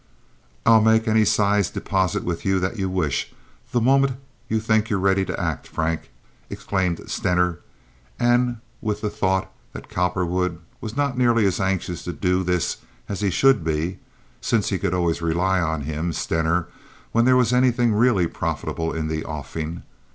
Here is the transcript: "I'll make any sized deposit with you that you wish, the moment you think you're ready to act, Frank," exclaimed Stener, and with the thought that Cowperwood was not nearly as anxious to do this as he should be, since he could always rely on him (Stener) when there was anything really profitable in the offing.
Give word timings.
"I'll 0.65 0.81
make 0.81 1.07
any 1.07 1.23
sized 1.25 1.75
deposit 1.75 2.23
with 2.23 2.43
you 2.43 2.59
that 2.59 2.79
you 2.79 2.89
wish, 2.89 3.31
the 3.71 3.79
moment 3.79 4.13
you 4.49 4.59
think 4.59 4.89
you're 4.89 4.97
ready 4.97 5.23
to 5.25 5.39
act, 5.39 5.67
Frank," 5.67 6.09
exclaimed 6.49 7.03
Stener, 7.07 7.59
and 8.17 8.57
with 8.81 9.01
the 9.01 9.11
thought 9.11 9.51
that 9.73 9.89
Cowperwood 9.91 10.59
was 10.81 10.97
not 10.97 11.19
nearly 11.19 11.45
as 11.45 11.59
anxious 11.59 12.03
to 12.05 12.13
do 12.13 12.41
this 12.43 12.77
as 13.07 13.21
he 13.21 13.29
should 13.29 13.63
be, 13.63 13.99
since 14.41 14.69
he 14.69 14.79
could 14.79 14.95
always 14.95 15.21
rely 15.21 15.59
on 15.61 15.81
him 15.81 16.13
(Stener) 16.13 16.65
when 17.11 17.25
there 17.25 17.37
was 17.37 17.53
anything 17.53 17.93
really 17.93 18.25
profitable 18.25 18.91
in 18.91 19.07
the 19.07 19.23
offing. 19.23 19.83